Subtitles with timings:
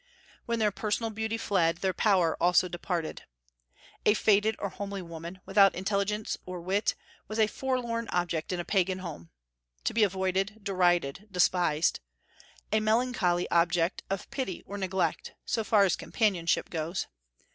[0.47, 3.21] When their personal beauty fled, their power also departed.
[4.03, 6.95] A faded or homely woman, without intelligence or wit,
[7.27, 9.29] was a forlorn object in a Pagan home,
[9.83, 11.99] to be avoided, derided, despised,
[12.73, 17.05] a melancholy object of pity or neglect, so far as companionship goes.